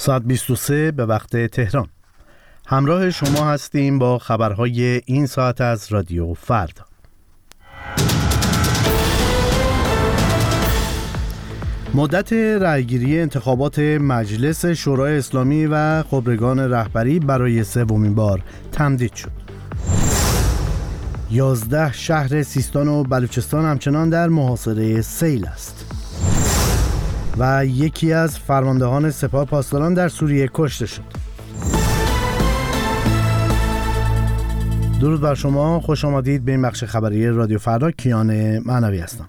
ساعت 0.00 0.22
23 0.22 0.92
به 0.92 1.06
وقت 1.06 1.46
تهران 1.46 1.86
همراه 2.66 3.10
شما 3.10 3.44
هستیم 3.50 3.98
با 3.98 4.18
خبرهای 4.18 5.02
این 5.06 5.26
ساعت 5.26 5.60
از 5.60 5.92
رادیو 5.92 6.34
فردا 6.34 6.84
مدت 11.94 12.32
رأیگیری 12.32 13.20
انتخابات 13.20 13.78
مجلس 13.78 14.66
شورای 14.66 15.18
اسلامی 15.18 15.66
و 15.66 16.02
خبرگان 16.02 16.58
رهبری 16.58 17.18
برای 17.18 17.64
سومین 17.64 18.14
بار 18.14 18.42
تمدید 18.72 19.14
شد. 19.14 19.30
یازده 21.30 21.92
شهر 21.92 22.42
سیستان 22.42 22.88
و 22.88 23.02
بلوچستان 23.02 23.64
همچنان 23.64 24.10
در 24.10 24.28
محاصره 24.28 25.02
سیل 25.02 25.46
است. 25.46 25.77
و 27.38 27.66
یکی 27.66 28.12
از 28.12 28.38
فرماندهان 28.38 29.10
سپاه 29.10 29.44
پاسداران 29.44 29.94
در 29.94 30.08
سوریه 30.08 30.50
کشته 30.54 30.86
شد. 30.86 31.02
درود 35.00 35.20
بر 35.20 35.34
شما. 35.34 35.80
خوش 35.80 36.04
آمدید. 36.04 36.44
به 36.44 36.52
این 36.52 36.62
بخش 36.62 36.84
خبری 36.84 37.28
رادیو 37.28 37.58
فردا 37.58 37.90
کیان 37.90 38.58
معنوی 38.58 38.98
هستم. 38.98 39.28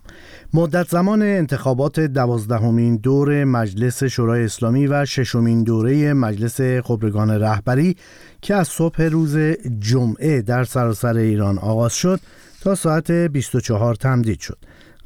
مدت 0.54 0.90
زمان 0.90 1.22
انتخابات 1.22 2.00
دوازدهمین 2.00 2.96
دور 2.96 3.44
مجلس 3.44 4.04
شورای 4.04 4.46
اسلامی 4.46 4.88
و 4.88 5.06
ششمین 5.06 5.64
دوره 5.64 6.14
مجلس 6.14 6.62
خبرگان 6.62 7.32
رهبری 7.32 7.96
که 8.42 8.56
از 8.56 8.68
صبح 8.68 9.02
روز 9.02 9.38
جمعه 9.80 10.42
در 10.42 10.64
سراسر 10.64 11.16
ایران 11.16 11.58
آغاز 11.58 11.94
شد 11.94 12.20
تا 12.62 12.76
ساعت 12.76 13.12
24 13.12 13.96
تمدید 13.96 14.40
شد. 14.40 14.58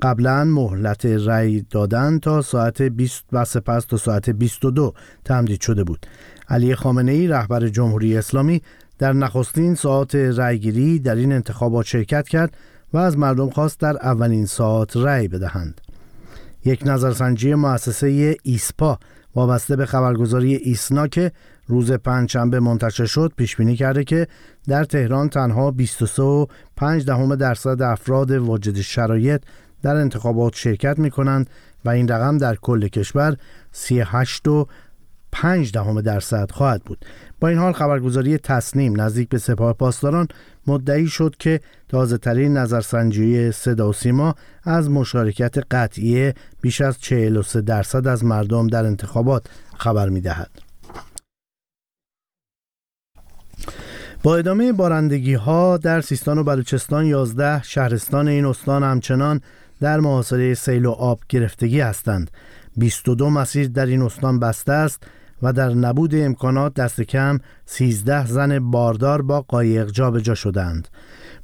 قبلا 0.04 0.44
مهلت 0.44 1.06
رأی 1.06 1.66
دادن 1.70 2.20
تا 2.20 2.42
ساعت 2.42 2.82
20 2.82 3.24
و 3.32 3.46
سپس 3.46 3.86
تا 3.86 3.98
ساعت 3.98 4.30
22 4.30 4.94
تمدید 5.26 5.62
شده 5.62 5.84
بود. 5.84 6.06
علی 6.50 6.76
خامنه 6.76 7.12
ای 7.12 7.28
رهبر 7.28 7.68
جمهوری 7.68 8.18
اسلامی 8.18 8.62
در 9.00 9.14
نخستین 9.14 9.76
ساعت 9.76 10.16
رأیگیری 10.16 11.00
در 11.00 11.16
این 11.16 11.32
انتخابات 11.32 11.86
شرکت 11.86 12.28
کرد 12.28 12.58
و 12.94 12.98
از 12.98 13.18
مردم 13.18 13.50
خواست 13.50 13.80
در 13.80 13.98
اولین 13.98 14.46
ساعت 14.46 14.98
رأی 14.98 15.28
بدهند. 15.28 15.82
یک 16.66 16.84
نظرسنجی 16.86 17.54
مؤسسه 17.54 18.36
ایسپا 18.44 19.00
وابسته 19.36 19.76
به 19.76 19.86
خبرگزاری 19.86 20.56
ایسنا 20.56 21.08
که 21.08 21.32
روز 21.68 21.92
پنجشنبه 21.92 22.60
منتشر 22.60 23.06
شد. 23.06 23.34
پیش 23.38 23.56
بینی 23.56 23.76
کرده 23.76 24.04
که 24.04 24.28
در 24.68 24.84
تهران 24.84 25.30
تنها 25.30 25.74
23.5 25.80 27.04
دهم 27.06 27.36
درصد 27.36 27.82
افراد 27.82 28.32
واجد 28.32 28.82
شرایط 28.82 29.42
در 29.84 29.96
انتخابات 29.96 30.56
شرکت 30.56 31.00
می 31.00 31.12
کنند 31.12 31.50
و 31.86 31.90
این 31.90 32.08
رقم 32.08 32.38
در 32.38 32.56
کل 32.56 32.88
کشور 32.88 33.38
38 33.72 34.48
و 34.48 34.68
5 35.32 35.72
دهم 35.72 36.02
درصد 36.02 36.52
خواهد 36.52 36.84
بود 36.84 37.06
با 37.40 37.48
این 37.48 37.58
حال 37.58 37.74
خبرگزاری 37.74 38.38
تصنیم 38.38 39.02
نزدیک 39.02 39.30
به 39.30 39.38
سپاه 39.38 39.74
پاسداران 39.74 40.28
مدعی 40.68 41.08
شد 41.08 41.36
که 41.40 41.60
تازه 41.90 42.18
ترین 42.18 42.58
نظرسنجی 42.58 43.52
صدا 43.52 43.90
و 43.90 43.94
سیما 43.94 44.36
از 44.64 44.90
مشارکت 44.90 45.58
قطعی 45.72 46.34
بیش 46.62 46.82
از 46.82 47.00
43 47.00 47.62
درصد 47.62 48.08
از 48.08 48.26
مردم 48.26 48.68
در 48.68 48.86
انتخابات 48.86 49.46
خبر 49.78 50.10
می 50.10 50.22
دهد. 50.22 50.52
با 54.24 54.38
ادامه 54.38 54.74
بارندگی 54.74 55.34
ها 55.34 55.78
در 55.78 56.02
سیستان 56.02 56.38
و 56.38 56.44
بلوچستان 56.44 57.06
11 57.06 57.64
شهرستان 57.64 58.28
این 58.28 58.46
استان 58.46 58.84
همچنان 58.84 59.42
در 59.84 60.00
محاصره 60.00 60.54
سیل 60.54 60.86
و 60.86 60.92
آب 60.92 61.20
گرفتگی 61.30 61.80
هستند. 61.80 62.32
22 62.78 63.30
مسیر 63.30 63.68
در 63.68 63.86
این 63.86 64.02
استان 64.02 64.40
بسته 64.40 64.72
است 64.72 65.04
و 65.42 65.54
در 65.54 65.70
نبود 65.70 66.16
امکانات 66.16 66.74
دست 66.74 67.02
کم 67.02 67.40
13 67.66 68.26
زن 68.26 68.72
باردار 68.72 69.22
با 69.22 69.42
قایق 69.42 69.92
جابجا 69.92 70.36
شدند. 70.36 70.88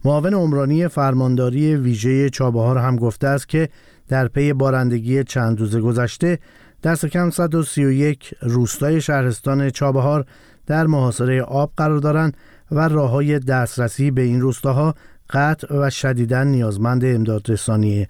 معاون 0.06 0.34
عمرانی 0.34 0.88
فرمانداری 0.88 1.76
ویژه 1.76 2.30
چابهار 2.30 2.78
هم 2.78 2.96
گفته 2.96 3.28
است 3.28 3.50
که 3.50 3.70
در 4.08 4.28
پی 4.28 4.54
بارندگی 4.54 5.24
چند 5.24 5.60
روز 5.60 5.78
گذشته 5.78 6.40
دست 6.84 7.06
کم 7.06 7.30
131 7.30 8.34
روستای 8.42 9.02
شهرستان 9.02 9.70
چابهار 9.70 10.26
در 10.68 10.88
محاصره 10.88 11.42
آب 11.42 11.72
قرار 11.78 12.00
دارند 12.00 12.38
و 12.72 12.80
راه 12.80 13.10
های 13.10 13.40
دسترسی 13.40 14.12
به 14.12 14.22
این 14.22 14.42
روستاها 14.42 14.96
قطع 15.30 15.76
و 15.76 15.90
شدیدا 15.90 16.44
نیازمند 16.44 17.06
امدادرسانی 17.06 18.08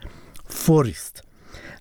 فوری 0.49 0.91
است 0.91 1.23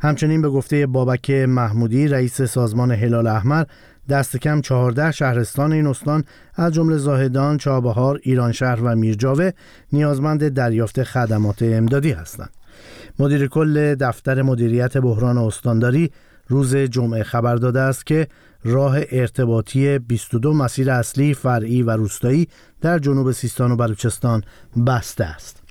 همچنین 0.00 0.42
به 0.42 0.48
گفته 0.48 0.86
بابک 0.86 1.30
محمودی 1.30 2.08
رئیس 2.08 2.42
سازمان 2.42 2.90
هلال 2.90 3.26
احمر 3.26 3.64
دست 4.08 4.36
کم 4.36 4.60
14 4.60 5.10
شهرستان 5.10 5.72
این 5.72 5.86
استان 5.86 6.24
از 6.54 6.74
جمله 6.74 6.96
زاهدان، 6.96 7.58
چابهار، 7.58 8.20
ایران 8.22 8.52
شهر 8.52 8.80
و 8.82 8.96
میرجاوه 8.96 9.50
نیازمند 9.92 10.48
دریافت 10.48 11.02
خدمات 11.02 11.62
امدادی 11.62 12.10
هستند. 12.10 12.50
مدیر 13.18 13.46
کل 13.46 13.94
دفتر 13.94 14.42
مدیریت 14.42 14.98
بحران 14.98 15.38
استانداری 15.38 16.10
روز 16.48 16.76
جمعه 16.76 17.22
خبر 17.22 17.56
داده 17.56 17.80
است 17.80 18.06
که 18.06 18.28
راه 18.64 18.98
ارتباطی 19.10 19.98
22 19.98 20.54
مسیر 20.54 20.90
اصلی 20.90 21.34
فرعی 21.34 21.82
و 21.82 21.90
روستایی 21.90 22.48
در 22.80 22.98
جنوب 22.98 23.32
سیستان 23.32 23.72
و 23.72 23.76
بلوچستان 23.76 24.42
بسته 24.86 25.24
است. 25.24 25.62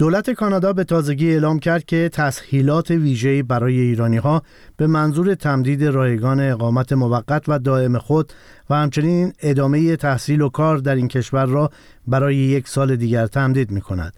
دولت 0.00 0.30
کانادا 0.30 0.72
به 0.72 0.84
تازگی 0.84 1.30
اعلام 1.30 1.58
کرد 1.58 1.84
که 1.84 2.10
تسهیلات 2.12 2.90
ویژه‌ای 2.90 3.42
برای 3.42 3.80
ایرانی 3.80 4.16
ها 4.16 4.42
به 4.76 4.86
منظور 4.86 5.34
تمدید 5.34 5.84
رایگان 5.84 6.40
اقامت 6.40 6.92
موقت 6.92 7.48
و 7.48 7.58
دائم 7.58 7.98
خود 7.98 8.32
و 8.70 8.74
همچنین 8.74 9.32
ادامه 9.42 9.96
تحصیل 9.96 10.40
و 10.40 10.48
کار 10.48 10.78
در 10.78 10.94
این 10.94 11.08
کشور 11.08 11.46
را 11.46 11.70
برای 12.06 12.36
یک 12.36 12.68
سال 12.68 12.96
دیگر 12.96 13.26
تمدید 13.26 13.70
می 13.70 13.80
کند. 13.80 14.14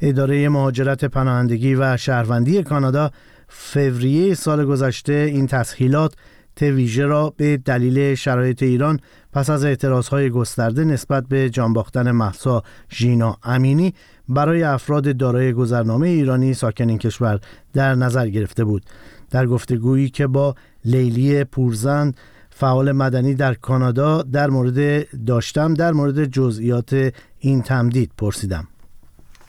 اداره 0.00 0.48
مهاجرت 0.48 1.04
پناهندگی 1.04 1.74
و 1.74 1.96
شهروندی 1.96 2.62
کانادا 2.62 3.10
فوریه 3.48 4.34
سال 4.34 4.64
گذشته 4.64 5.12
این 5.12 5.46
تسهیلات 5.46 6.14
ویژه 6.60 7.04
را 7.06 7.34
به 7.36 7.56
دلیل 7.56 8.14
شرایط 8.14 8.62
ایران 8.62 9.00
پس 9.32 9.50
از 9.50 9.64
اعتراضهای 9.64 10.30
گسترده 10.30 10.84
نسبت 10.84 11.24
به 11.28 11.50
جانباختن 11.50 12.10
محسا 12.10 12.62
ژینا 12.90 13.36
امینی 13.42 13.94
برای 14.28 14.62
افراد 14.62 15.16
دارای 15.16 15.52
گذرنامه 15.52 16.08
ایرانی 16.08 16.54
ساکن 16.54 16.88
این 16.88 16.98
کشور 16.98 17.40
در 17.72 17.94
نظر 17.94 18.28
گرفته 18.28 18.64
بود. 18.64 18.82
در 19.30 19.46
گفتگویی 19.46 20.10
که 20.10 20.26
با 20.26 20.54
لیلی 20.84 21.44
پورزند 21.44 22.16
فعال 22.50 22.92
مدنی 22.92 23.34
در 23.34 23.54
کانادا 23.54 24.22
در 24.22 24.50
مورد 24.50 25.06
داشتم 25.26 25.74
در 25.74 25.92
مورد 25.92 26.24
جزئیات 26.24 27.12
این 27.38 27.62
تمدید 27.62 28.10
پرسیدم. 28.18 28.68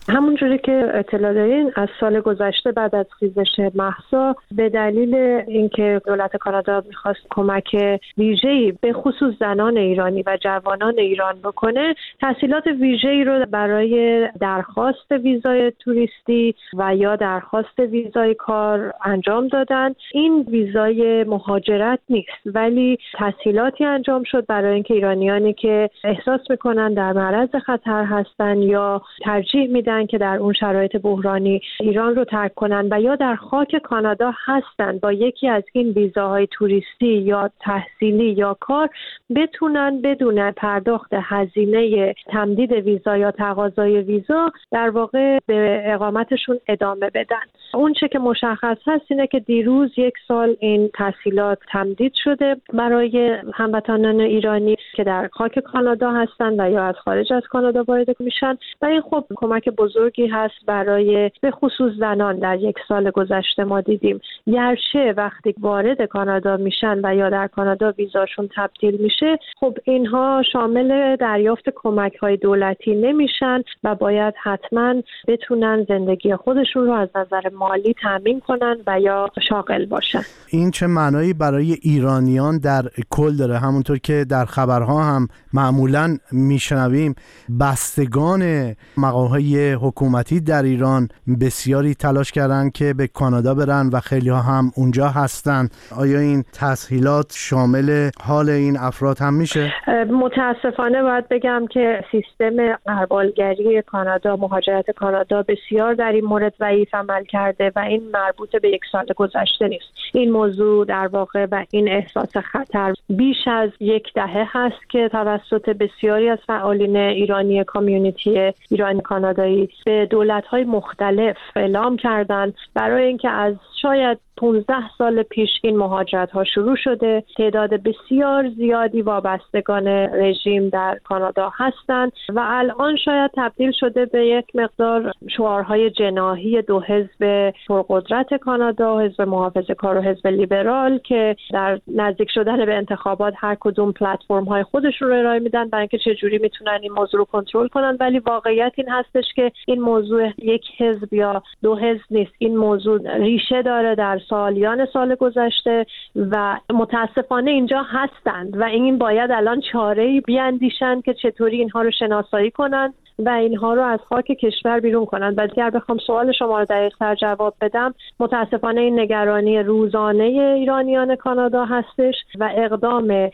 همونجوری 0.09 0.57
که 0.57 0.91
اطلاع 0.93 1.33
دارین 1.33 1.71
از 1.75 1.89
سال 1.99 2.19
گذشته 2.19 2.71
بعد 2.71 2.95
از 2.95 3.05
خیزش 3.19 3.59
محسا 3.75 4.35
به 4.51 4.69
دلیل 4.69 5.15
اینکه 5.47 6.01
دولت 6.05 6.37
کانادا 6.37 6.83
می‌خواست 6.87 7.19
کمک 7.29 7.99
ویژه‌ای 8.17 8.73
به 8.81 8.93
خصوص 8.93 9.33
زنان 9.39 9.77
ایرانی 9.77 10.23
و 10.27 10.37
جوانان 10.41 10.99
ایران 10.99 11.35
بکنه 11.43 11.95
تحصیلات 12.21 12.67
ویژه‌ای 12.67 13.23
رو 13.23 13.45
برای 13.45 14.27
درخواست 14.39 15.11
ویزای 15.11 15.71
توریستی 15.79 16.55
و 16.77 16.95
یا 16.95 17.15
درخواست 17.15 17.79
ویزای 17.79 18.33
کار 18.33 18.93
انجام 19.05 19.47
دادن. 19.47 19.93
این 20.13 20.45
ویزای 20.49 21.23
مهاجرت 21.23 21.99
نیست 22.09 22.41
ولی 22.45 22.97
تحصیلاتی 23.13 23.85
انجام 23.85 24.23
شد 24.23 24.45
برای 24.45 24.73
اینکه 24.73 24.93
ایرانیانی 24.93 25.53
که 25.53 25.89
احساس 26.03 26.41
می‌کنن 26.49 26.93
در 26.93 27.13
معرض 27.13 27.55
خطر 27.55 28.03
هستن 28.03 28.61
یا 28.61 29.01
ترجیح 29.21 29.67
میدن 29.69 29.92
که 30.09 30.17
در 30.17 30.37
اون 30.37 30.53
شرایط 30.53 30.97
بحرانی 30.97 31.61
ایران 31.79 32.15
رو 32.15 32.25
ترک 32.25 32.53
کنن 32.55 32.87
و 32.91 33.01
یا 33.01 33.15
در 33.15 33.35
خاک 33.35 33.75
کانادا 33.83 34.33
هستند 34.45 35.01
با 35.01 35.11
یکی 35.11 35.49
از 35.49 35.63
این 35.73 35.89
ویزاهای 35.89 36.47
توریستی 36.51 37.07
یا 37.17 37.49
تحصیلی 37.59 38.31
یا 38.31 38.57
کار 38.59 38.89
بتونن 39.35 40.01
بدون 40.01 40.51
پرداخت 40.51 41.13
هزینه 41.13 42.13
تمدید 42.27 42.71
ویزا 42.71 43.17
یا 43.17 43.31
تقاضای 43.31 44.01
ویزا 44.01 44.51
در 44.71 44.89
واقع 44.89 45.39
به 45.47 45.81
اقامتشون 45.85 46.59
ادامه 46.67 47.09
بدن. 47.09 47.45
اون 47.73 47.93
چه 47.93 48.07
که 48.07 48.19
مشخص 48.19 48.77
هست 48.85 49.05
اینه 49.09 49.27
که 49.27 49.39
دیروز 49.39 49.91
یک 49.97 50.13
سال 50.27 50.55
این 50.59 50.89
تحصیلات 50.93 51.59
تمدید 51.71 52.13
شده 52.23 52.55
برای 52.73 53.37
هموطنان 53.53 54.19
ایرانی 54.19 54.75
که 54.95 55.03
در 55.03 55.29
خاک 55.33 55.59
کانادا 55.59 56.11
هستند 56.11 56.59
و 56.59 56.69
یا 56.69 56.83
از 56.83 56.95
خارج 56.95 57.33
از 57.33 57.43
کانادا 57.49 57.83
وارد 57.83 58.19
میشن. 58.19 58.57
و 58.81 58.85
این 58.85 59.01
خب 59.01 59.25
کمک 59.35 59.69
بزرگی 59.69 60.27
هست 60.27 60.65
برای 60.67 61.31
به 61.41 61.51
خصوص 61.51 61.93
زنان 61.99 62.39
در 62.39 62.59
یک 62.59 62.75
سال 62.87 63.11
گذشته 63.11 63.63
ما 63.63 63.81
دیدیم. 63.81 64.21
گرچه 64.47 65.13
وقتی 65.17 65.55
وارد 65.59 66.01
کانادا 66.01 66.57
میشن 66.57 66.99
و 67.03 67.15
یا 67.15 67.29
در 67.29 67.47
کانادا 67.47 67.91
ویزاشون 67.97 68.49
تبدیل 68.55 69.01
میشه 69.01 69.39
خب 69.59 69.77
اینها 69.83 70.43
شامل 70.51 71.15
دریافت 71.15 71.69
کمک 71.75 72.15
های 72.15 72.37
دولتی 72.37 72.95
نمیشن 72.95 73.61
و 73.83 73.95
باید 73.95 74.33
حتما 74.43 74.95
بتونن 75.27 75.85
زندگی 75.89 76.35
خودشون 76.35 76.87
رو 76.87 76.93
از 76.93 77.09
نظر 77.15 77.49
مالی 77.63 77.95
تامین 78.01 78.39
کنن 78.39 78.77
و 78.87 78.99
یا 78.99 79.29
شاغل 79.49 79.85
باشن. 79.85 80.21
این 80.47 80.71
چه 80.71 80.87
معنایی 80.87 81.33
برای 81.33 81.77
ایرانیان 81.81 82.57
در 82.57 82.81
کل 83.09 83.35
داره؟ 83.35 83.57
همونطور 83.57 83.97
که 83.97 84.25
در 84.29 84.45
خبرها 84.45 85.03
هم 85.03 85.27
معمولا 85.53 86.17
میشنویم 86.31 87.15
بستگان 87.59 88.75
مقاهای 88.97 89.73
حکومتی 89.73 90.39
در 90.39 90.63
ایران 90.63 91.07
بسیاری 91.41 91.95
تلاش 91.95 92.31
کردن 92.31 92.69
که 92.69 92.93
به 92.93 93.07
کانادا 93.07 93.53
برن 93.55 93.89
و 93.93 93.99
خیلی 93.99 94.29
ها 94.29 94.39
هم 94.39 94.71
اونجا 94.75 95.07
هستن. 95.07 95.69
آیا 95.97 96.19
این 96.19 96.43
تسهیلات 96.53 97.33
شامل 97.35 98.09
حال 98.21 98.49
این 98.49 98.77
افراد 98.77 99.19
هم 99.19 99.33
میشه؟ 99.33 99.73
متاسفانه 100.11 101.03
باید 101.03 101.29
بگم 101.29 101.65
که 101.71 102.03
سیستم 102.11 102.75
قربالگری 102.85 103.81
کانادا 103.81 104.35
مهاجرت 104.35 104.91
کانادا 104.91 105.43
بسیار 105.43 105.93
در 105.93 106.11
این 106.11 106.25
مورد 106.25 106.53
ضعیف 106.59 106.95
عمل 106.95 107.23
کرده. 107.23 107.52
و 107.75 107.79
این 107.79 108.11
مربوط 108.13 108.55
به 108.55 108.69
یک 108.69 108.81
سال 108.91 109.05
گذشته 109.15 109.67
نیست. 109.67 109.85
این 110.13 110.31
موضوع 110.31 110.85
در 110.85 111.07
واقع 111.07 111.47
و 111.51 111.65
این 111.71 111.87
احساس 111.87 112.37
خطر 112.37 112.93
بیش 113.09 113.47
از 113.47 113.69
یک 113.79 114.13
دهه 114.15 114.47
هست 114.51 114.89
که 114.89 115.09
توسط 115.09 115.69
بسیاری 115.69 116.29
از 116.29 116.39
فعالین 116.47 116.97
ایرانی 116.97 117.63
کامیونیتی 117.63 118.53
ایرانی 118.71 119.01
کانادایی 119.01 119.69
به 119.85 120.05
دولت 120.05 120.45
های 120.45 120.63
مختلف 120.63 121.37
اعلام 121.55 121.97
کردند. 121.97 122.53
برای 122.73 123.03
اینکه 123.03 123.29
از 123.29 123.55
شاید 123.81 124.19
15 124.37 124.73
سال 124.97 125.23
پیش 125.23 125.49
این 125.63 125.77
مهاجرت 125.77 126.31
ها 126.31 126.43
شروع 126.43 126.75
شده. 126.75 127.23
تعداد 127.37 127.69
بسیار 127.69 128.49
زیادی 128.49 129.01
وابستگان 129.01 129.87
رژیم 129.87 130.69
در 130.69 130.99
کانادا 131.03 131.51
هستند 131.55 132.11
و 132.29 132.45
الان 132.47 132.97
شاید 132.97 133.31
تبدیل 133.35 133.71
شده 133.71 134.05
به 134.05 134.27
یک 134.27 134.45
مقدار 134.55 135.11
شعارهای 135.37 135.89
جناهی 135.89 136.61
دو 136.61 136.79
حزب 136.79 137.53
پرقدرت 137.67 138.33
کانادا 138.33 138.99
حزب 138.99 139.21
محافظ 139.21 139.71
کار 139.71 139.97
و 139.97 140.01
حزب 140.01 140.27
لیبرال 140.27 140.97
که 140.97 141.35
در 141.53 141.79
نزدیک 141.87 142.29
شدن 142.31 142.65
به 142.65 142.75
انتخابات 142.75 143.33
هر 143.37 143.57
کدوم 143.59 143.91
پلتفرم 143.91 144.43
های 144.43 144.63
خودشون 144.63 145.07
رو 145.07 145.19
ارائه 145.19 145.39
میدن 145.39 145.69
برای 145.69 145.81
اینکه 145.81 145.97
چجوری 145.97 146.37
می‌تونن 146.37 146.79
این 146.81 146.91
موضوع 146.91 147.17
رو 147.17 147.25
کنترل 147.25 147.67
کنن. 147.67 147.97
ولی 147.99 148.19
واقعیت 148.19 148.71
این 148.75 148.89
هستش 148.89 149.25
که 149.35 149.51
این 149.67 149.81
موضوع 149.81 150.29
یک 150.37 150.63
حزب 150.77 151.13
یا 151.13 151.43
دو 151.61 151.75
حزب 151.75 152.03
نیست. 152.11 152.31
این 152.37 152.57
موضوع 152.57 153.17
ریشه 153.17 153.61
داره 153.61 153.95
در 153.95 154.19
سالیان 154.29 154.87
سال 154.93 155.15
گذشته 155.15 155.85
و 156.15 156.59
متاسفانه 156.73 157.51
اینجا 157.51 157.83
هستند 157.83 158.61
و 158.61 158.63
این 158.63 158.97
باید 158.97 159.31
الان 159.31 159.61
چاره 159.71 160.21
بیاندیشند 160.21 161.03
که 161.03 161.13
چطوری 161.13 161.57
اینها 161.57 161.81
رو 161.81 161.91
شناسایی 161.91 162.51
کنند. 162.51 162.93
و 163.19 163.29
اینها 163.29 163.73
رو 163.73 163.81
از 163.81 163.99
خاک 164.09 164.25
کشور 164.25 164.79
بیرون 164.79 165.05
کنند. 165.05 165.37
و 165.37 165.41
اگر 165.41 165.69
بخوام 165.69 165.97
سوال 165.97 166.31
شما 166.31 166.59
رو 166.59 166.65
دقیق 166.65 167.13
جواب 167.21 167.53
بدم 167.61 167.93
متاسفانه 168.19 168.81
این 168.81 168.99
نگرانی 168.99 169.59
روزانه 169.59 170.23
ایرانیان 170.23 171.15
کانادا 171.15 171.65
هستش 171.65 172.15
و 172.39 172.49
اقدام 172.55 173.29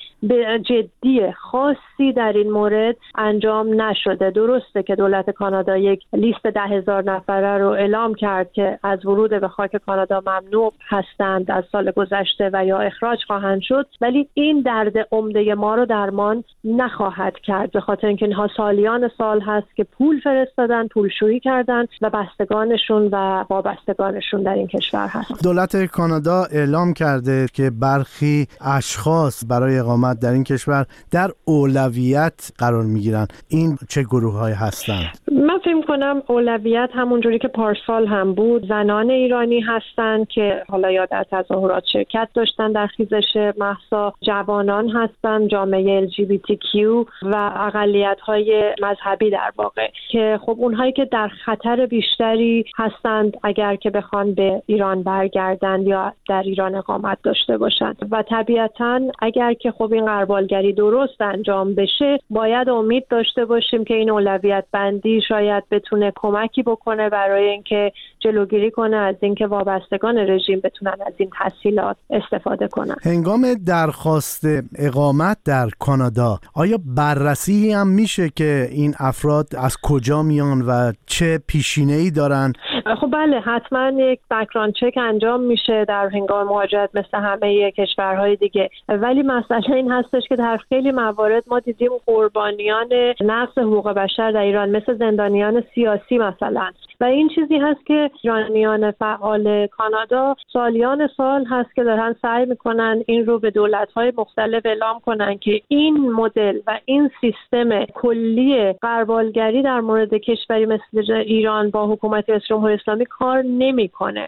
جدی 0.69 1.31
خاصی 1.31 2.13
در 2.15 2.33
این 2.33 2.51
مورد 2.51 2.95
انجام 3.15 3.81
نشده. 3.81 4.31
درسته 4.31 4.83
که 4.83 4.95
دولت 4.95 5.29
کانادا 5.29 5.77
یک 5.77 6.03
لیست 6.13 6.47
ده 6.47 6.61
هزار 6.61 7.03
نفره 7.03 7.57
رو 7.57 7.69
اعلام 7.69 8.13
کرد 8.13 8.51
که 8.51 8.79
از 8.83 9.05
ورود 9.05 9.29
به 9.29 9.47
خاک 9.47 9.75
کانادا 9.75 10.23
ممنوع 10.27 10.73
هستند 10.87 11.51
از 11.51 11.63
سال 11.71 11.91
گذشته 11.91 12.49
و 12.53 12.65
یا 12.65 12.79
اخراج 12.79 13.19
خواهند 13.27 13.61
شد. 13.61 13.87
ولی 14.01 14.27
این 14.33 14.61
درد 14.61 14.93
عمده 15.11 15.55
ما 15.55 15.75
رو 15.75 15.85
درمان 15.85 16.43
نخواهد 16.63 17.39
کرد. 17.39 17.71
به 17.71 17.79
خاطر 17.79 18.07
اینکه 18.07 18.25
اینها 18.25 18.47
سالیان 18.57 19.11
سال 19.17 19.41
هست 19.41 19.68
که 19.75 19.83
پول 19.83 20.19
فرستادن 20.19 20.87
پولشویی 20.87 21.39
کردن 21.39 21.85
و 22.01 22.09
بستگانشون 22.09 23.07
و 23.11 23.45
وابستگانشون 23.49 24.43
در 24.43 24.53
این 24.53 24.67
کشور 24.67 25.07
هست. 25.07 25.43
دولت 25.43 25.85
کانادا 25.85 26.43
اعلام 26.51 26.93
کرده 26.93 27.45
که 27.53 27.71
برخی 27.81 28.47
اشخاص 28.61 29.43
برای 29.49 29.79
اقامت 29.79 30.19
در 30.19 30.31
این 30.31 30.43
کشور 30.43 30.85
در 31.11 31.29
اولویت 31.45 32.51
قرار 32.57 32.83
می‌گیرن. 32.83 33.27
این 33.47 33.77
چه 33.89 34.03
گروه 34.03 34.33
های 34.33 34.53
هستند؟ 34.53 35.05
من 35.31 35.59
فکر 35.59 35.81
کنم 35.81 36.21
اولویت 36.27 36.89
همونجوری 36.93 37.39
که 37.39 37.47
پارسال 37.47 38.07
هم 38.07 38.33
بود 38.33 38.67
زنان 38.67 39.09
ایرانی 39.09 39.59
هستند 39.59 40.27
که 40.27 40.63
حالا 40.69 40.91
یا 40.91 41.05
در 41.05 41.25
تظاهرات 41.31 41.83
شرکت 41.93 42.29
داشتن 42.33 42.71
در 42.71 42.87
خیزش 42.87 43.53
محسا 43.57 44.13
جوانان 44.21 44.89
هستند 44.89 45.49
جامعه 45.49 46.07
LGBTQ 46.07 46.75
و 47.21 47.51
اقلیت 47.55 48.19
های 48.19 48.75
مذهبی 48.81 49.29
در 49.29 49.51
واقع. 49.59 49.87
که 50.11 50.39
خب 50.45 50.55
اونهایی 50.59 50.91
که 50.91 51.05
در 51.05 51.27
خطر 51.45 51.85
بیشتری 51.85 52.65
هستند 52.77 53.37
اگر 53.43 53.75
که 53.75 53.89
بخوان 53.89 54.33
به 54.33 54.63
ایران 54.65 55.03
برگردند 55.03 55.87
یا 55.87 56.13
در 56.29 56.41
ایران 56.41 56.75
اقامت 56.75 57.17
داشته 57.23 57.57
باشند. 57.57 57.95
و 58.11 58.23
طبیعتا 58.29 59.01
اگر 59.19 59.53
که 59.53 59.71
خب 59.71 59.93
این 59.93 60.05
قربالگری 60.05 60.73
درست 60.73 61.21
انجام 61.21 61.75
بشه 61.75 62.17
باید 62.29 62.69
امید 62.69 63.07
داشته 63.09 63.45
باشیم 63.45 63.83
که 63.83 63.93
این 63.93 64.09
اولویت 64.09 64.65
بندی 64.71 65.21
شاید 65.27 65.63
بتونه 65.71 66.13
کمکی 66.15 66.63
بکنه 66.63 67.09
برای 67.09 67.49
اینکه 67.49 67.91
جلوگیری 68.19 68.71
کنه 68.71 68.97
از 68.97 69.15
اینکه 69.21 69.47
وابستگان 69.47 70.17
رژیم 70.17 70.59
بتونن 70.63 70.95
از 71.07 71.13
این 71.17 71.29
تحصیلات 71.39 71.97
استفاده 72.09 72.67
کنن. 72.67 72.95
هنگام 73.03 73.53
درخواست 73.65 74.45
اقامت 74.77 75.37
در 75.45 75.69
کانادا 75.79 76.39
آیا 76.53 76.77
بررسی 76.95 77.71
هم 77.71 77.87
میشه 77.87 78.29
که 78.29 78.67
این 78.71 78.93
افراد 78.99 79.48
از 79.57 79.77
کجا 79.83 80.23
میان 80.23 80.61
و 80.61 80.91
چه 81.05 81.39
پیشینه 81.47 81.93
ای 81.93 82.11
دارن؟ 82.11 82.53
خب 83.01 83.09
بله 83.13 83.39
حتما 83.39 83.91
یک 83.95 84.19
بکران 84.31 84.71
چک 84.71 84.97
انجام 84.97 85.41
میشه 85.41 85.85
در 85.85 86.09
هنگام 86.13 86.47
مهاجرت 86.47 86.89
مثل 86.93 87.17
همه 87.17 87.71
کشورهای 87.71 88.35
دیگه. 88.35 88.69
ولی 88.89 89.21
مسئله 89.21 89.75
این 89.75 89.91
هستش 89.91 90.23
که 90.29 90.35
در 90.35 90.57
خیلی 90.69 90.91
موارد 90.91 91.43
ما 91.47 91.59
دیدیم 91.59 91.91
قربانیان 92.05 92.89
نقض 93.21 93.57
حقوق 93.57 93.89
بشر 93.89 94.31
در 94.31 94.41
ایران 94.41 94.69
مثل 94.69 94.97
زندانیان 94.97 95.63
سیاسی 95.75 96.17
مثلا. 96.17 96.71
و 97.01 97.03
این 97.03 97.29
چیزی 97.35 97.57
هست 97.57 97.85
که 97.85 98.11
ایرانیان 98.23 98.91
فعال 98.91 99.67
کانادا 99.67 100.35
سالیان 100.53 101.09
سال 101.17 101.45
هست 101.45 101.75
که 101.75 101.83
دارن 101.83 102.15
سعی 102.21 102.45
می‌کنن 102.45 103.03
این 103.07 103.25
رو 103.25 103.39
به 103.39 103.51
دولت‌های 103.51 104.13
مختلف 104.17 104.65
اعلام 104.65 104.99
کنن 104.99 105.37
که 105.37 105.61
این 105.67 106.11
مدل 106.11 106.59
و 106.67 106.79
این 106.85 107.09
سیستم 107.21 107.85
کلی 107.85 108.73
قربالگری 108.73 109.63
در 109.63 109.79
مورد 109.79 110.13
کشوری 110.13 110.65
مثل 110.65 111.11
ایران 111.11 111.69
با 111.69 111.87
حکومت 111.87 112.25
جمهوری 112.49 112.73
اسلامی 112.73 113.05
کار 113.05 113.41
نمی‌کنه. 113.41 114.27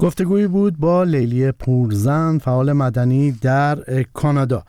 گفتگویی 0.00 0.46
بود 0.46 0.72
با 0.80 1.04
لیلی 1.04 1.52
پورزن 1.52 2.38
فعال 2.38 2.72
مدنی 2.72 3.32
در 3.42 3.76
کانادا. 4.14 4.62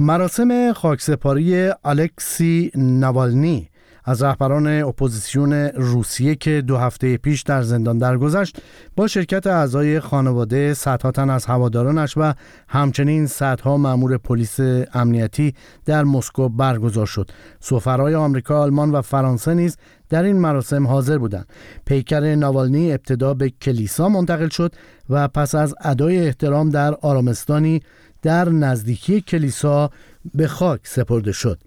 مراسم 0.00 0.72
خاکسپاری 0.72 1.68
الکسی 1.84 2.70
نوالنی 2.76 3.68
از 4.04 4.22
رهبران 4.22 4.82
اپوزیسیون 4.82 5.52
روسیه 5.74 6.34
که 6.34 6.62
دو 6.66 6.76
هفته 6.76 7.16
پیش 7.16 7.42
در 7.42 7.62
زندان 7.62 7.98
درگذشت 7.98 8.56
با 8.96 9.06
شرکت 9.06 9.46
اعضای 9.46 10.00
خانواده 10.00 10.74
صدها 10.74 11.10
تن 11.10 11.30
از 11.30 11.46
هوادارانش 11.46 12.16
و 12.16 12.32
همچنین 12.68 13.26
صدها 13.26 13.76
مامور 13.76 14.18
پلیس 14.18 14.60
امنیتی 14.94 15.54
در 15.84 16.04
مسکو 16.04 16.48
برگزار 16.48 17.06
شد. 17.06 17.30
سفرای 17.60 18.14
آمریکا 18.14 18.62
آلمان 18.62 18.90
و 18.90 19.02
فرانسه 19.02 19.54
نیز 19.54 19.76
در 20.08 20.22
این 20.22 20.36
مراسم 20.36 20.86
حاضر 20.86 21.18
بودند. 21.18 21.46
پیکر 21.86 22.34
ناوالنی 22.34 22.92
ابتدا 22.92 23.34
به 23.34 23.50
کلیسا 23.50 24.08
منتقل 24.08 24.48
شد 24.48 24.72
و 25.10 25.28
پس 25.28 25.54
از 25.54 25.74
ادای 25.80 26.26
احترام 26.26 26.70
در 26.70 26.94
آرامستانی 26.94 27.80
در 28.22 28.48
نزدیکی 28.48 29.20
کلیسا 29.20 29.90
به 30.34 30.48
خاک 30.48 30.80
سپرده 30.84 31.32
شد. 31.32 31.58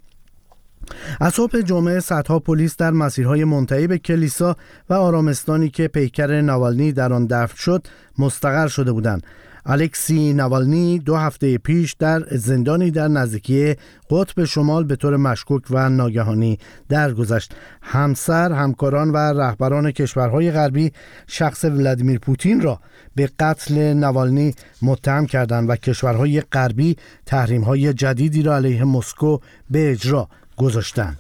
از 1.20 1.34
صبح 1.34 1.62
جمعه 1.62 2.00
صدها 2.00 2.39
پلیس 2.39 2.77
در 2.77 2.91
مسیرهای 2.91 3.44
منتهی 3.44 3.88
به 3.88 3.98
کلیسا 3.98 4.56
و 4.89 4.94
آرامستانی 4.94 5.70
که 5.70 5.88
پیکر 5.88 6.41
نوالنی 6.41 6.91
در 6.91 7.13
آن 7.13 7.25
دفن 7.25 7.56
شد 7.56 7.88
مستقر 8.17 8.67
شده 8.67 8.91
بودند. 8.91 9.24
الکسی 9.70 10.34
نوالنی 10.34 11.00
دو 11.00 11.15
هفته 11.15 11.58
پیش 11.58 11.94
در 11.94 12.24
زندانی 12.32 12.91
در 12.91 13.08
نزدیکی 13.08 13.75
قطب 14.10 14.46
شمال 14.46 14.84
به 14.84 14.96
طور 14.96 15.17
مشکوک 15.17 15.63
و 15.70 15.89
ناگهانی 15.89 16.60
درگذشت. 16.89 17.56
همسر 17.82 18.51
همکاران 18.51 19.12
و 19.12 19.17
رهبران 19.17 19.91
کشورهای 19.91 20.51
غربی 20.51 20.91
شخص 21.27 21.65
ولادیمیر 21.65 22.20
پوتین 22.20 22.62
را 22.62 22.79
به 23.15 23.29
قتل 23.39 23.94
نوالنی 23.94 24.56
متهم 24.82 25.25
کردند 25.25 25.70
و 25.70 25.75
کشورهای 25.75 26.41
غربی 26.41 26.96
تحریم‌های 27.25 27.94
جدیدی 27.94 28.44
را 28.44 28.56
علیه 28.56 28.84
مسکو 28.84 29.38
به 29.72 29.91
اجرا 29.91 30.29
گذاشتند 30.58 31.18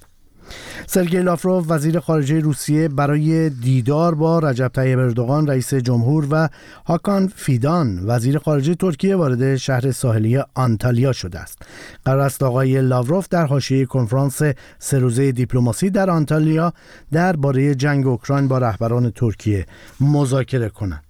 سرگئی 0.87 1.21
لافروف 1.21 1.65
وزیر 1.67 1.99
خارجه 1.99 2.39
روسیه 2.39 2.87
برای 2.87 3.49
دیدار 3.49 4.15
با 4.15 4.39
رجب 4.39 4.67
طیب 4.67 4.99
اردوغان 4.99 5.47
رئیس 5.47 5.73
جمهور 5.73 6.27
و 6.31 6.49
هاکان 6.85 7.27
فیدان 7.27 7.99
وزیر 8.05 8.37
خارجه 8.37 8.75
ترکیه 8.75 9.15
وارد 9.15 9.55
شهر 9.55 9.91
ساحلی 9.91 10.43
آنتالیا 10.55 11.11
شده 11.11 11.39
است. 11.39 11.61
قرار 12.05 12.19
است 12.19 12.43
آقای 12.43 12.81
لاوروف 12.81 13.27
در 13.29 13.45
حاشیه 13.45 13.85
کنفرانس 13.85 14.41
سه 14.79 14.99
روزه 14.99 15.31
دیپلماسی 15.31 15.89
در 15.89 16.09
آنتالیا 16.09 16.73
درباره 17.11 17.75
جنگ 17.75 18.07
اوکراین 18.07 18.47
با 18.47 18.57
رهبران 18.57 19.11
ترکیه 19.11 19.65
مذاکره 20.01 20.69
کنند 20.69 21.03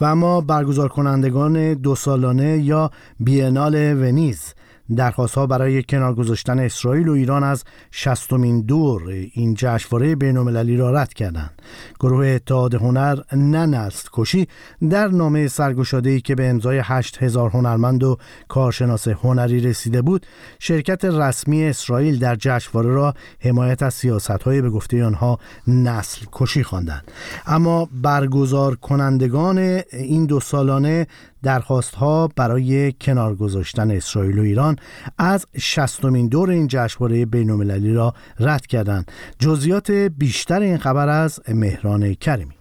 و 0.00 0.04
اما 0.04 0.40
برگزار 0.40 0.88
کنندگان 0.88 1.74
دو 1.74 1.94
سالانه 1.94 2.58
یا 2.58 2.90
بینال 3.20 3.74
ونیز 3.74 4.54
درخواست 4.96 5.34
ها 5.34 5.46
برای 5.46 5.82
کنار 5.82 6.14
گذاشتن 6.14 6.58
اسرائیل 6.58 7.08
و 7.08 7.12
ایران 7.12 7.44
از 7.44 7.64
شستمین 7.90 8.60
دور 8.60 9.02
این 9.32 9.54
جشنواره 9.54 10.16
بین 10.16 10.78
را 10.78 10.90
رد 10.90 11.14
کردند. 11.14 11.62
گروه 12.00 12.26
اتحاد 12.26 12.74
هنر 12.74 13.18
نه 13.32 13.90
کشی 14.12 14.48
در 14.90 15.08
نامه 15.08 15.48
سرگشاده 15.48 16.10
ای 16.10 16.20
که 16.20 16.34
به 16.34 16.48
امضای 16.48 16.80
8000 16.84 17.50
هنرمند 17.50 18.04
و 18.04 18.18
کارشناس 18.48 19.08
هنری 19.08 19.60
رسیده 19.60 20.02
بود 20.02 20.26
شرکت 20.58 21.04
رسمی 21.04 21.64
اسرائیل 21.64 22.18
در 22.18 22.36
جشنواره 22.36 22.90
را 22.90 23.14
حمایت 23.40 23.82
از 23.82 23.94
سیاست 23.94 24.30
های 24.30 24.62
به 24.62 24.70
گفته 24.70 25.04
آنها 25.04 25.38
نسل 25.68 26.26
کشی 26.32 26.62
خواندند 26.62 27.10
اما 27.46 27.88
برگزار 28.02 28.74
کنندگان 28.74 29.58
این 29.92 30.26
دو 30.26 30.40
سالانه 30.40 31.06
درخواست 31.44 31.94
ها 31.94 32.28
برای 32.36 32.92
کنار 32.92 33.34
گذاشتن 33.34 33.90
اسرائیل 33.90 34.38
و 34.38 34.42
ایران 34.42 34.76
از 35.18 35.46
شستمین 35.58 36.28
دور 36.28 36.50
این 36.50 36.66
جشنواره 36.66 37.26
بین‌المللی 37.26 37.94
را 37.94 38.14
رد 38.40 38.66
کردند 38.66 39.12
جزئیات 39.38 39.90
بیشتر 39.90 40.60
این 40.60 40.78
خبر 40.78 41.08
از 41.08 41.40
مهران 41.48 42.14
کریمی 42.14 42.54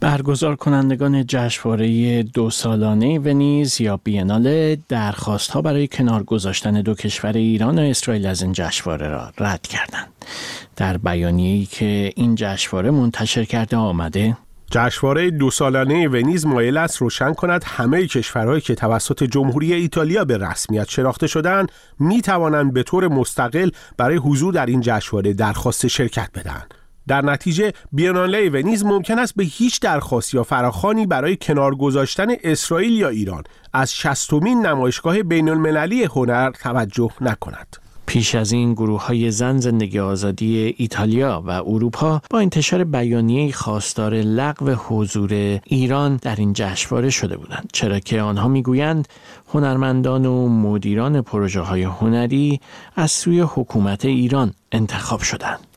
برگزار 0.00 0.56
کنندگان 0.56 1.26
جشنواره 1.26 2.22
دو 2.22 2.50
سالانه 2.50 3.18
ونیز 3.18 3.80
یا 3.80 3.96
بینال 3.96 4.76
درخواست 4.88 5.50
ها 5.50 5.62
برای 5.62 5.88
کنار 5.88 6.22
گذاشتن 6.22 6.82
دو 6.82 6.94
کشور 6.94 7.32
ایران 7.32 7.78
و 7.78 7.82
اسرائیل 7.82 8.26
از 8.26 8.42
این 8.42 8.52
جشنواره 8.52 9.08
را 9.08 9.32
رد 9.38 9.62
کردند. 9.62 10.12
در 10.76 10.96
بیانیه‌ای 10.96 11.64
که 11.64 12.12
این 12.16 12.34
جشنواره 12.34 12.90
منتشر 12.90 13.44
کرده 13.44 13.76
آمده 13.76 14.36
جشنواره 14.70 15.30
دو 15.30 15.50
سالانه 15.50 16.08
ونیز 16.08 16.46
مایل 16.46 16.76
است 16.76 16.96
روشن 16.96 17.34
کند 17.34 17.64
همه 17.66 18.06
کشورهایی 18.06 18.60
که 18.60 18.74
توسط 18.74 19.24
جمهوری 19.24 19.72
ایتالیا 19.72 20.24
به 20.24 20.38
رسمیت 20.38 20.88
شناخته 20.88 21.26
شدند 21.26 21.72
می 21.98 22.22
توانند 22.22 22.72
به 22.72 22.82
طور 22.82 23.08
مستقل 23.08 23.70
برای 23.96 24.16
حضور 24.16 24.54
در 24.54 24.66
این 24.66 24.80
جشنواره 24.80 25.32
درخواست 25.32 25.86
شرکت 25.86 26.30
بدهند. 26.34 26.74
در 27.08 27.22
نتیجه 27.22 27.72
بیاناله 27.92 28.50
ونیز 28.50 28.84
ممکن 28.84 29.18
است 29.18 29.34
به 29.36 29.44
هیچ 29.44 29.80
درخواست 29.80 30.34
یا 30.34 30.42
فراخانی 30.42 31.06
برای 31.06 31.36
کنار 31.36 31.74
گذاشتن 31.74 32.26
اسرائیل 32.44 32.92
یا 32.92 33.08
ایران 33.08 33.42
از 33.72 33.94
شستمین 33.94 34.66
نمایشگاه 34.66 35.22
بین 35.22 35.48
المللی 35.48 36.04
هنر 36.04 36.50
توجه 36.50 37.10
نکند. 37.20 37.76
پیش 38.10 38.34
از 38.34 38.52
این 38.52 38.72
گروه 38.72 39.06
های 39.06 39.30
زن 39.30 39.58
زندگی 39.58 39.98
آزادی 39.98 40.74
ایتالیا 40.76 41.42
و 41.46 41.50
اروپا 41.50 42.22
با 42.30 42.38
انتشار 42.38 42.84
بیانیه 42.84 43.52
خواستار 43.52 44.14
لغو 44.14 44.70
حضور 44.70 45.60
ایران 45.64 46.16
در 46.16 46.36
این 46.36 46.52
جشنواره 46.52 47.10
شده 47.10 47.36
بودند 47.36 47.70
چرا 47.72 47.98
که 47.98 48.20
آنها 48.20 48.48
می‌گویند 48.48 49.08
هنرمندان 49.48 50.26
و 50.26 50.48
مدیران 50.48 51.22
پروژه 51.22 51.60
های 51.60 51.82
هنری 51.82 52.60
از 52.96 53.10
سوی 53.10 53.40
حکومت 53.40 54.04
ایران 54.04 54.52
انتخاب 54.72 55.20
شدند. 55.20 55.69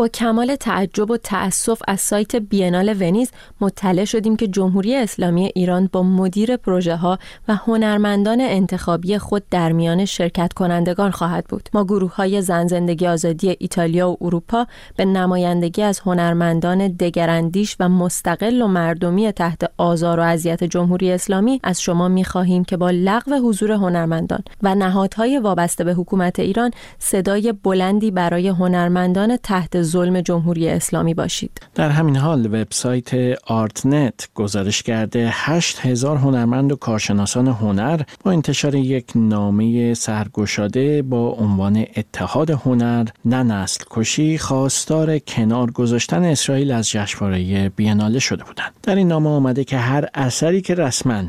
با 0.00 0.08
کمال 0.08 0.56
تعجب 0.56 1.10
و 1.10 1.16
تأسف 1.16 1.82
از 1.88 2.00
سایت 2.00 2.36
بینال 2.36 2.96
ونیز 3.00 3.30
مطلع 3.60 4.04
شدیم 4.04 4.36
که 4.36 4.48
جمهوری 4.48 4.96
اسلامی 4.96 5.52
ایران 5.54 5.88
با 5.92 6.02
مدیر 6.02 6.56
پروژه 6.56 6.96
ها 6.96 7.18
و 7.48 7.54
هنرمندان 7.54 8.40
انتخابی 8.40 9.18
خود 9.18 9.42
در 9.50 9.72
میان 9.72 10.04
شرکت 10.04 10.52
کنندگان 10.52 11.10
خواهد 11.10 11.44
بود. 11.44 11.68
ما 11.74 11.84
گروه 11.84 12.16
های 12.16 12.42
زن 12.42 12.66
زندگی 12.66 13.06
آزادی 13.06 13.56
ایتالیا 13.58 14.10
و 14.10 14.16
اروپا 14.20 14.66
به 14.96 15.04
نمایندگی 15.04 15.82
از 15.82 16.00
هنرمندان 16.00 16.88
دگراندیش 16.88 17.76
و 17.80 17.88
مستقل 17.88 18.62
و 18.62 18.66
مردمی 18.66 19.32
تحت 19.32 19.70
آزار 19.76 20.20
و 20.20 20.22
اذیت 20.22 20.64
جمهوری 20.64 21.12
اسلامی 21.12 21.60
از 21.64 21.82
شما 21.82 22.08
می 22.08 22.24
خواهیم 22.24 22.64
که 22.64 22.76
با 22.76 22.90
لغو 22.90 23.34
حضور 23.34 23.72
هنرمندان 23.72 24.40
و 24.62 24.74
نهادهای 24.74 25.38
وابسته 25.38 25.84
به 25.84 25.94
حکومت 25.94 26.38
ایران 26.38 26.70
صدای 26.98 27.52
بلندی 27.52 28.10
برای 28.10 28.48
هنرمندان 28.48 29.36
تحت 29.36 29.89
ظلم 29.90 30.20
جمهوری 30.20 30.68
اسلامی 30.68 31.14
باشید. 31.14 31.60
در 31.74 31.88
همین 31.88 32.16
حال 32.16 32.46
وبسایت 32.46 33.38
آرتنت 33.46 34.28
گزارش 34.34 34.82
کرده 34.82 35.28
8000 35.32 36.16
هنرمند 36.16 36.72
و 36.72 36.76
کارشناسان 36.76 37.48
هنر 37.48 38.00
با 38.24 38.30
انتشار 38.30 38.74
یک 38.74 39.06
نامه 39.14 39.94
سرگشاده 39.94 41.02
با 41.02 41.28
عنوان 41.28 41.84
اتحاد 41.96 42.50
هنر 42.50 43.08
نه 43.24 43.42
نسل 43.42 43.84
کشی 43.90 44.38
خواستار 44.38 45.18
کنار 45.18 45.70
گذاشتن 45.70 46.24
اسرائیل 46.24 46.70
از 46.72 46.90
جشنواره 46.90 47.68
بیناله 47.68 48.18
شده 48.18 48.44
بودند. 48.44 48.72
در 48.82 48.94
این 48.94 49.08
نامه 49.08 49.30
آمده 49.30 49.64
که 49.64 49.78
هر 49.78 50.08
اثری 50.14 50.60
که 50.60 50.74
رسما 50.74 51.22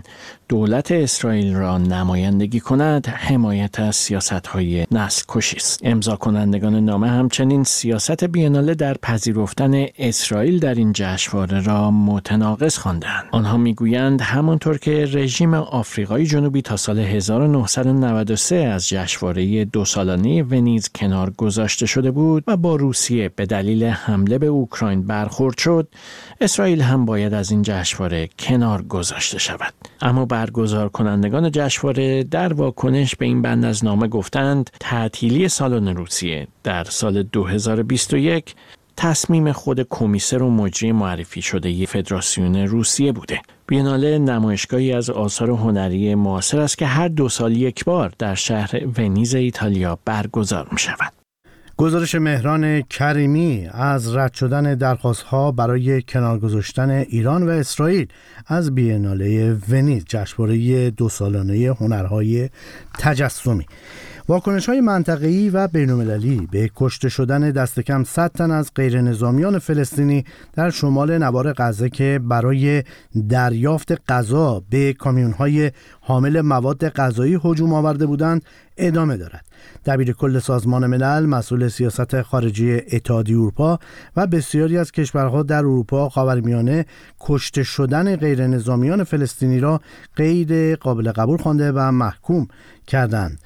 دولت 0.51 0.91
اسرائیل 0.91 1.55
را 1.55 1.77
نمایندگی 1.77 2.59
کند 2.59 3.07
حمایت 3.07 3.79
از 3.79 3.95
سیاست 3.95 4.47
های 4.47 4.85
نسل 4.91 5.23
کشی 5.27 5.57
است. 5.57 5.79
امضا 5.83 6.15
کنندگان 6.15 6.75
نامه 6.75 7.09
همچنین 7.09 7.63
سیاست 7.63 8.23
بیناله 8.23 8.75
در 8.75 8.93
پذیرفتن 8.93 9.85
اسرائیل 9.97 10.59
در 10.59 10.75
این 10.75 10.93
جشنواره 10.93 11.61
را 11.63 11.91
متناقض 11.91 12.77
خواندند 12.77 13.23
آنها 13.31 13.57
می‌گویند 13.57 14.21
همانطور 14.21 14.77
که 14.77 15.05
رژیم 15.13 15.53
آفریقای 15.53 16.25
جنوبی 16.25 16.61
تا 16.61 16.77
سال 16.77 16.99
1993 16.99 18.55
از 18.55 18.89
جشنواره 18.89 19.65
دو 19.65 19.85
سالانه 19.85 20.43
ونیز 20.43 20.89
کنار 20.95 21.29
گذاشته 21.29 21.85
شده 21.85 22.11
بود 22.11 22.43
و 22.47 22.57
با 22.57 22.75
روسیه 22.75 23.29
به 23.29 23.45
دلیل 23.45 23.83
حمله 23.83 24.37
به 24.37 24.47
اوکراین 24.47 25.01
برخورد 25.01 25.57
شد 25.57 25.87
اسرائیل 26.41 26.81
هم 26.81 27.05
باید 27.05 27.33
از 27.33 27.51
این 27.51 27.61
جشنواره 27.61 28.29
کنار 28.39 28.81
گذاشته 28.81 29.39
شود. 29.39 29.73
اما 30.01 30.25
برگزار 30.41 30.89
کنندگان 30.89 31.51
جشنواره 31.51 32.23
در 32.23 32.53
واکنش 32.53 33.15
به 33.15 33.25
این 33.25 33.41
بند 33.41 33.65
از 33.65 33.85
نامه 33.85 34.07
گفتند 34.07 34.69
تعطیلی 34.79 35.47
سالن 35.47 35.87
روسیه 35.87 36.47
در 36.63 36.83
سال 36.83 37.23
2021 37.23 38.55
تصمیم 38.97 39.51
خود 39.51 39.87
کمیسر 39.89 40.41
و 40.41 40.49
مجری 40.49 40.91
معرفی 40.91 41.41
شده 41.41 41.71
ی 41.71 41.85
فدراسیون 41.85 42.55
روسیه 42.55 43.11
بوده. 43.11 43.41
بیناله 43.67 44.19
نمایشگاهی 44.19 44.93
از 44.93 45.09
آثار 45.09 45.49
هنری 45.49 46.15
معاصر 46.15 46.59
است 46.59 46.77
که 46.77 46.85
هر 46.85 47.07
دو 47.07 47.29
سال 47.29 47.57
یک 47.57 47.85
بار 47.85 48.13
در 48.19 48.35
شهر 48.35 48.81
ونیز 48.97 49.35
ایتالیا 49.35 49.99
برگزار 50.05 50.67
می 50.71 50.79
شود. 50.79 51.20
گزارش 51.81 52.15
مهران 52.15 52.81
کریمی 52.81 53.67
از 53.71 54.15
رد 54.15 54.33
شدن 54.33 54.75
درخواست 54.75 55.21
ها 55.21 55.51
برای 55.51 56.01
کنار 56.01 56.39
گذاشتن 56.39 56.89
ایران 56.89 57.47
و 57.47 57.49
اسرائیل 57.49 58.07
از 58.47 58.75
بیناله 58.75 59.57
ونیز 59.69 60.05
جشنواره 60.07 60.89
دو 60.89 61.09
سالانه 61.09 61.75
هنرهای 61.79 62.49
تجسمی. 62.99 63.65
واکنش 64.29 64.69
های 64.69 64.81
منطقه‌ای 64.81 65.49
و 65.49 65.67
بین‌المللی 65.67 66.47
به 66.51 66.69
کشته 66.75 67.09
شدن 67.09 67.51
دست 67.51 67.79
کم 67.79 68.03
100 68.03 68.31
تن 68.31 68.51
از 68.51 68.71
غیر 68.75 69.01
نظامیان 69.01 69.59
فلسطینی 69.59 70.25
در 70.53 70.69
شمال 70.69 71.17
نوار 71.17 71.53
غزه 71.53 71.89
که 71.89 72.19
برای 72.23 72.83
دریافت 73.29 74.11
غذا 74.11 74.63
به 74.69 74.93
کامیون 74.93 75.31
های 75.31 75.71
حامل 76.01 76.41
مواد 76.41 76.89
غذایی 76.89 77.39
هجوم 77.43 77.73
آورده 77.73 78.05
بودند 78.05 78.45
ادامه 78.77 79.17
دارد. 79.17 79.45
دبیر 79.85 80.11
کل 80.11 80.39
سازمان 80.39 80.87
ملل 80.87 81.25
مسئول 81.25 81.67
سیاست 81.67 82.21
خارجی 82.21 82.73
اتحادیه 82.91 83.35
اروپا 83.37 83.79
و 84.15 84.27
بسیاری 84.27 84.77
از 84.77 84.91
کشورها 84.91 85.43
در 85.43 85.57
اروپا 85.57 86.09
خاورمیانه 86.09 86.85
کشته 87.19 87.63
شدن 87.63 88.15
غیر 88.15 88.47
نظامیان 88.47 89.03
فلسطینی 89.03 89.59
را 89.59 89.81
غیر 90.15 90.75
قابل 90.75 91.11
قبول 91.11 91.37
خوانده 91.37 91.71
و 91.71 91.91
محکوم 91.91 92.47
کردند. 92.87 93.39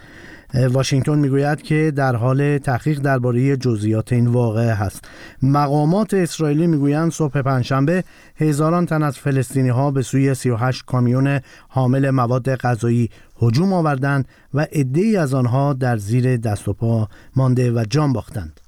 واشنگتن 0.53 1.19
می‌گوید 1.19 1.61
که 1.61 1.93
در 1.95 2.15
حال 2.15 2.57
تحقیق 2.57 2.99
درباره 2.99 3.57
جزئیات 3.57 4.13
این 4.13 4.27
واقعه 4.27 4.73
هست. 4.73 5.05
مقامات 5.43 6.13
اسرائیلی 6.13 6.67
می‌گویند 6.67 7.11
صبح 7.11 7.41
پنجشنبه 7.41 8.03
هزاران 8.35 8.85
تن 8.85 9.03
از 9.03 9.17
فلسطینی 9.17 9.69
ها 9.69 9.91
به 9.91 10.01
سوی 10.01 10.33
38 10.33 10.85
کامیون 10.85 11.39
حامل 11.67 12.09
مواد 12.09 12.55
غذایی 12.55 13.09
هجوم 13.41 13.73
آوردند 13.73 14.27
و 14.53 14.67
عده‌ای 14.71 15.17
از 15.17 15.33
آنها 15.33 15.73
در 15.73 15.97
زیر 15.97 16.37
دست 16.37 16.67
و 16.67 16.73
پا 16.73 17.09
مانده 17.35 17.71
و 17.71 17.85
جان 17.89 18.13
باختند. 18.13 18.59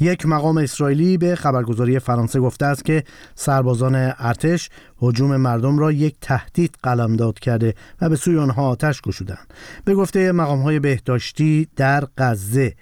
یک 0.00 0.26
مقام 0.26 0.58
اسرائیلی 0.58 1.18
به 1.18 1.34
خبرگزاری 1.34 1.98
فرانسه 1.98 2.40
گفته 2.40 2.66
است 2.66 2.84
که 2.84 3.04
سربازان 3.34 3.94
ارتش 4.18 4.70
هجوم 5.02 5.36
مردم 5.36 5.78
را 5.78 5.92
یک 5.92 6.16
تهدید 6.20 6.74
قلمداد 6.82 7.38
کرده 7.38 7.74
و 8.00 8.08
به 8.08 8.16
سوی 8.16 8.38
آنها 8.38 8.68
آتش 8.68 9.02
گشودند. 9.02 9.54
به 9.84 9.94
گفته 9.94 10.32
مقام 10.32 10.60
های 10.62 10.78
بهداشتی 10.78 11.68
در 11.76 12.04
غزه 12.18 12.74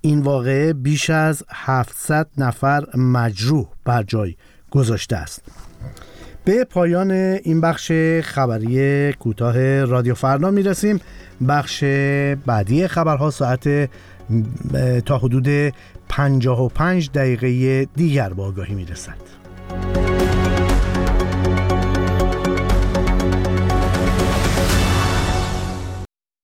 این 0.00 0.20
واقعه 0.20 0.72
بیش 0.72 1.10
از 1.10 1.44
700 1.48 2.28
نفر 2.38 2.96
مجروح 2.96 3.66
بر 3.84 4.02
جای 4.02 4.36
گذاشته 4.70 5.16
است. 5.16 5.42
به 6.44 6.64
پایان 6.64 7.10
این 7.10 7.60
بخش 7.60 7.92
خبری 8.22 9.12
کوتاه 9.12 9.84
رادیو 9.84 10.14
فردا 10.14 10.50
می‌رسیم. 10.50 11.00
بخش 11.48 11.84
بعدی 12.46 12.88
خبرها 12.88 13.30
ساعت 13.30 13.90
تا 15.06 15.18
حدود 15.18 15.72
55 16.10 17.10
دقیقه 17.10 17.84
دیگر 17.84 18.32
با 18.32 18.46
آگاهی 18.46 18.74
می‌رسد. 18.74 19.39